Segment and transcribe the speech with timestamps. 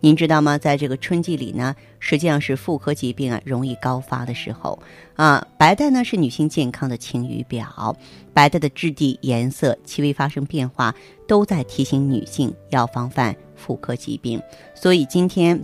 [0.00, 0.58] 您知道吗？
[0.58, 4.78] 在这个春季里呢，实际上是妇科疾病啊容易高发的时候
[5.14, 5.46] 啊。
[5.58, 7.96] 白带呢是女性健康的晴雨表，
[8.32, 10.94] 白带的质地、颜色、气味发生变化，
[11.26, 14.40] 都在提醒女性要防范妇科疾病。
[14.74, 15.60] 所以今天。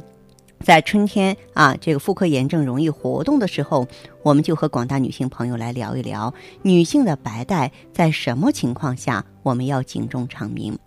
[0.65, 3.85] 在春天啊，这个妇科炎症容易活动的时候，
[4.23, 10.79] 我们就和广大女性朋友来聊一聊女性的白带在什么情况下我们要警钟长鸣。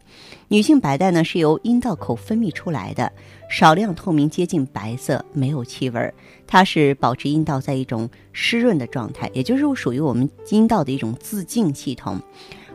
[0.47, 3.11] 女性白带呢是由阴道口分泌出来的，
[3.49, 6.13] 少量透明、接近白色，没有气味儿。
[6.45, 12.21] 它是保持阴道在一种湿润的状态，也就是属于我们阴道的一种自净系统，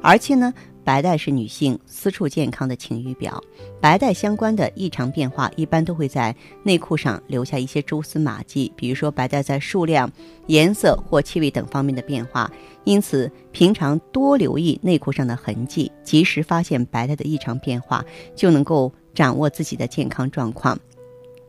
[0.03, 0.53] 而且呢。
[0.83, 3.43] 白带是女性私处健康的晴雨表，
[3.81, 10.11] 白带相关的异常变化一般都会在内裤上留下一些蛛丝马迹，比如说白带在数量、
[10.47, 12.51] 颜色或气味等方面的变化。
[12.85, 20.79] 因此，平常多留意内裤上的痕迹，及时发现白带的异常变化，就能够掌握自己的健康状况。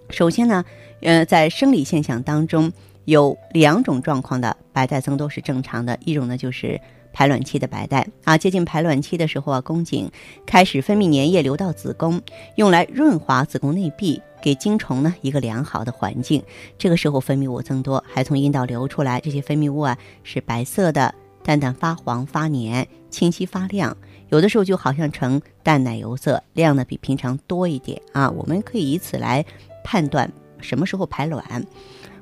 [0.09, 0.63] 首先呢，
[1.02, 2.71] 呃，在生理现象当中
[3.05, 6.79] 有两种状况的白带增多是正常的，一种呢就是。
[7.14, 10.09] 排卵期的白带啊，接近排卵期的时候啊，宫颈
[10.45, 12.22] 开始分泌粘液流到子宫，
[12.56, 16.44] 用来润滑子宫内壁，给精虫呢一个良好的环境。
[16.78, 23.95] 这个时候分泌物增多，还从阴道流出来，这些分泌物啊是白色的，淡淡发黄发黏，清晰发亮，
[24.30, 28.30] 有的时候就好像呈淡奶油色，量呢比平常多一点啊。
[28.30, 29.45] 我们可以以此来
[29.84, 31.66] 判断什么时候排卵。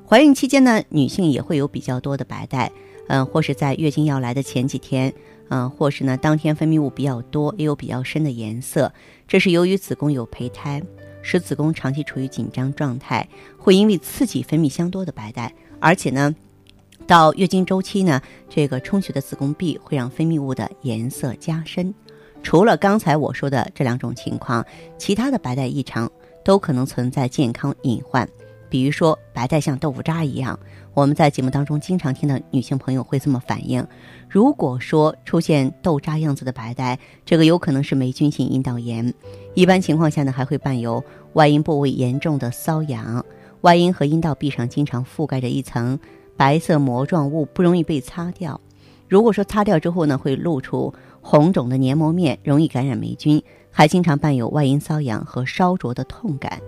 [0.06, 2.72] 怀孕期间呢，女性也会有比较多的白带。
[3.12, 5.12] 嗯，或是在月经要来的前几天，
[5.48, 8.92] 嗯，或是呢当天分泌物比较多，也有比较深的颜色，
[9.26, 10.80] 这是由于子宫有胚胎，
[11.20, 13.28] 使子宫长期处于紧张状态，
[13.58, 16.32] 会因为刺激分泌相多的白带，而且呢，
[17.04, 21.92] 到月经周期呢，这个充血的子宫壁会让分泌物的颜色加深。
[22.44, 24.64] 除了刚才我说的这两种情况，
[24.98, 26.08] 其他的白带异常
[26.44, 28.28] 都可能存在健康隐患。
[28.70, 30.58] 比如说，白带像豆腐渣一样，
[30.94, 33.86] 我们在节目当中经常听到女性朋友会这么反映。
[34.28, 39.12] 如果说出现豆渣样子的白带，这个有可能是霉菌性阴道炎。
[39.54, 43.24] 一般情况下呢，还会伴有外阴部位严重的瘙痒，
[43.62, 45.98] 外阴和阴道壁上经常覆盖着一层
[46.36, 48.60] 白色膜状物，不容易被擦掉。
[49.08, 53.42] 如果说擦掉之后呢，会露出红肿的黏膜面，容易感染霉菌，
[53.72, 56.60] 还经常伴有外阴瘙痒和烧灼的痛感。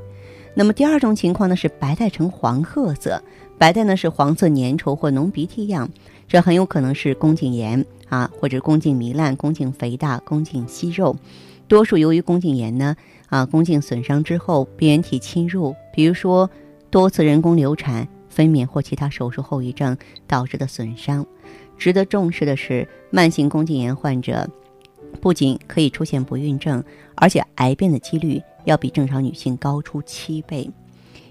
[0.55, 3.23] 那么第二种情况呢是白带呈黄褐色，
[3.57, 5.89] 白带呢是黄色粘稠或浓鼻涕样，
[6.29, 11.17] 这很有可能是宫颈炎啊，或者宫颈糜烂、宫颈肥大、宫颈息肉。
[11.69, 12.95] 多数由于宫颈炎呢
[13.29, 16.49] 啊，宫颈损伤之后病原体侵入，比如说
[16.91, 19.97] 多次人工流产、分娩或其他手术后遗症
[20.27, 21.25] 导致的损伤。
[21.79, 24.47] 值得重视的是，慢性宫颈炎患者
[25.21, 26.85] 不仅可以出现不孕症，
[27.15, 28.43] 而且癌变的几率。
[28.65, 30.71] 要比正常女性高出七倍，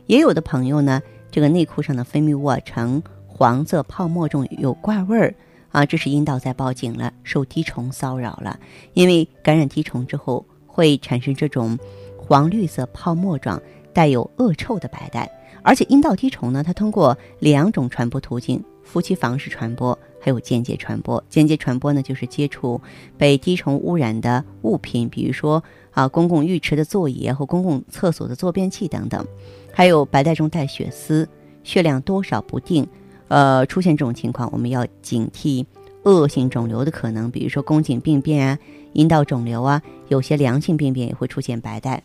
[0.05, 5.33] 也有的朋友呢，这个内裤上的分泌物呈黄色泡沫状，有怪味儿。
[5.71, 8.59] 啊，这是阴道在报警了，受滴虫骚扰了。
[8.93, 11.79] 因为感染滴虫之后会产生这种
[12.17, 13.61] 黄绿色泡沫状、
[13.93, 15.31] 带有恶臭的白带，
[15.63, 21.23] 而且阴道滴虫呢，它通过两种传播途径：夫妻房式传播，还有间接传播。
[21.29, 22.81] 间接传播呢，就是接触
[23.17, 25.63] 被滴虫污染的物品，比如说。
[25.93, 29.27] 啊，公共浴池的座椅和公共厕所的坐便器等等，
[29.73, 31.27] 还有白带中带血丝，
[31.65, 32.87] 血量多少不定。
[33.27, 35.65] 呃，出现这种情况，我们要警惕
[36.03, 38.57] 恶性肿瘤的可能，比如说宫颈病变啊、
[38.93, 42.01] 阴道肿瘤啊，有些良性病变也会出现白带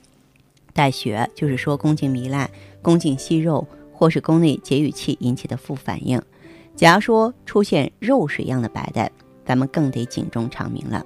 [0.72, 2.51] 带血，就是说宫颈糜烂、
[2.83, 6.21] 宫颈息肉或是宫内节育器引起的副反应。
[6.77, 9.11] 假如说出现肉水样的白带，
[9.47, 11.05] 咱们更得警钟长鸣了。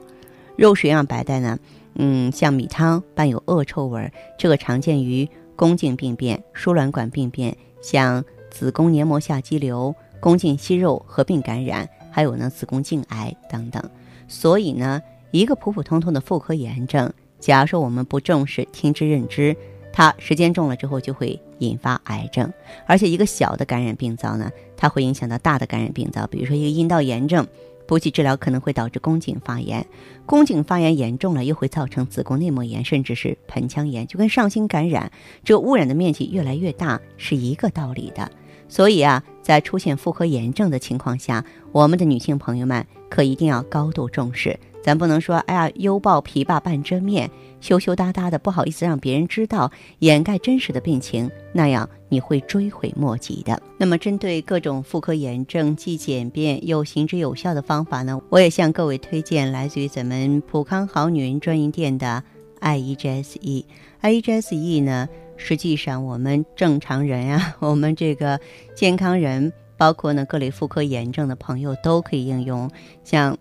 [0.56, 1.58] 肉水样白带呢？
[1.94, 13.82] 嗯，像米汤伴有恶臭味儿，这个常见于宫颈病变、输卵管病变，像子宫黏膜下肌瘤、宫颈息肉合并感染，还有呢子宫颈癌等等。
[14.26, 15.00] 所以呢，
[15.31, 19.56] 一个普普通通的妇科炎症，假如说我们不重视、听之任之，
[19.93, 22.52] 它时间重了之后就会引发癌症。
[22.86, 27.46] 而且一个小的感染病灶呢，它会影响到大的感染病灶，比如说一个阴道炎症。
[27.86, 29.84] 不去治疗可能会导致宫颈发炎，
[30.24, 35.10] 宫颈发炎严重了又会造成子宫内膜炎，甚至是盆腔炎，就跟上新感染
[35.42, 38.30] 这污染的面积越来越大是一个道理的。
[38.68, 44.56] 所以啊，在出现妇科炎症的情况下，我们的女性朋友们可一定要高度重视。
[44.82, 47.30] 咱不能说，哎呀，犹抱琵琶半遮面，
[47.60, 53.60] 羞羞答答的，不好意思让别人知道，掩盖真实的病情，那样你会追悔莫及的。
[53.76, 58.18] 那么，针对各种妇科炎症，既简便又行之有效的方法呢？
[58.30, 62.22] 我也向各位推荐来自于咱们普康好女人专营店的
[62.60, 63.64] IEGSE。
[64.00, 65.06] IEGSE 呢，
[65.36, 68.40] 实际上我们正常人呀， 我们这个
[68.74, 72.70] 健康人，包括呢各类妇科炎症的朋友都可以应用，
[73.04, 73.36] 像。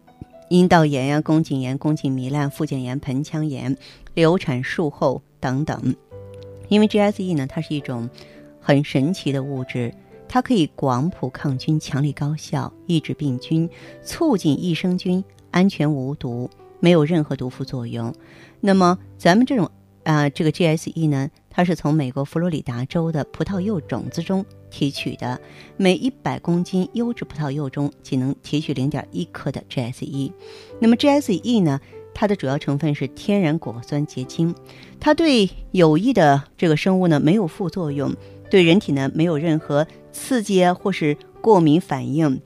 [0.50, 3.78] 阴道炎呀、宫颈炎、宫颈糜烂、附件炎、盆腔炎、
[4.16, 5.96] 流产术后等等，
[6.70, 8.10] 因为 GSE 呢，它是一种
[8.60, 9.94] 很神奇的物质，
[10.28, 13.70] 它可以广谱抗菌，强力高效，抑制病菌，
[14.04, 16.50] 促进益生菌，安全无毒，
[16.80, 18.12] 没有任何毒副作用。
[18.60, 19.70] 那么咱们这种
[20.10, 24.44] 啊，这个 GSE 呢，它是从美国佛罗里达州的葡萄柚种子中。
[24.72, 25.40] 提取的
[25.78, 30.32] 每一百公斤优质葡萄柚中仅能提取零点一克的 GSE。
[30.80, 31.80] 那么 GSE 呢？
[32.14, 34.54] 它的主要成分是天然果酸结晶，
[35.00, 38.16] 它对有益的这个生物呢没有副作用，
[38.50, 42.42] 对人体呢没有任何刺激啊或是过敏反应，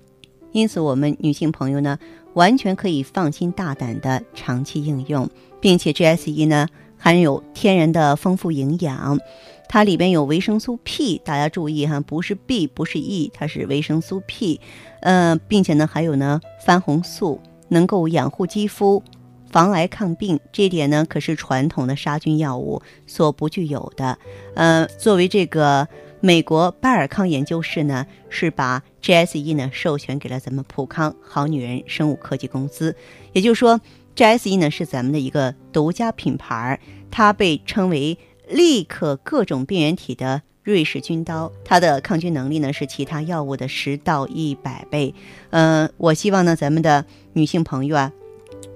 [0.52, 1.98] 因此我们女性朋友呢
[2.34, 5.30] 完全可以放心大胆的长期应用，
[5.60, 6.68] 并且 GSE 呢
[7.04, 9.20] 含有天然的丰富营养。
[9.68, 14.62] 它里边有维生素 P，大家注意哈，不是 B，不是 E，它是维生素 P，
[15.02, 19.04] 呃，并且呢还有呢番红素，能够养护肌肤、
[19.52, 24.18] 防癌抗病，这点呢可是传统的杀菌药物所不具有的。
[24.56, 25.86] 呃，作为这个
[26.22, 32.96] 美国拜尔康研究室呢，是把 GSE 呢授权给了咱们普康好女人生物科技公司，
[33.34, 33.82] 也就是说
[34.16, 36.80] ，GSE 呢是咱们的一个独家品牌，
[37.10, 38.18] 它被称为。
[38.50, 45.16] 立刻各种病原体的瑞士军刀，它的抗菌能力呢是其他药物的十到一百倍。
[45.52, 48.12] 嗯，我希望呢咱们的女性朋友啊，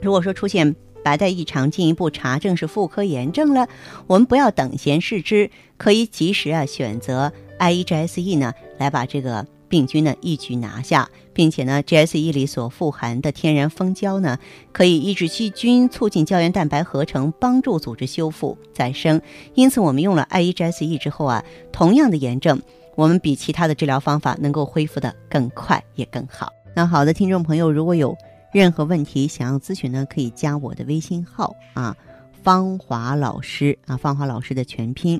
[0.01, 0.73] 如果说出现
[1.03, 3.67] 白带异常，进一步查证是妇科炎症了，
[4.07, 9.45] 我们不要等闲视之，可以及时啊选择 IEGSE 呢来把这个。
[9.69, 14.37] 病菌呢一举拿下，并且呢，GSE 里所富含的天然蜂胶呢，
[14.71, 19.21] 可以抑制细菌，促进胶原蛋白合成，帮助组织修复再生。
[19.53, 22.61] 因此，我们用了 IEGSE 之后啊，同样的炎症，
[22.95, 26.51] 我们比其他的治疗方法能够恢复的更快也更好。
[26.75, 28.15] 那好的，听众朋友，如果有
[28.53, 31.95] 任何问题想要咨询呢，可以加我的微信号啊，
[32.43, 35.19] 芳华老师啊，芳华老师的全拼，